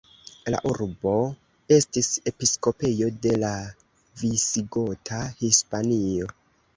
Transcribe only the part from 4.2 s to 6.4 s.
Visigota Hispanio.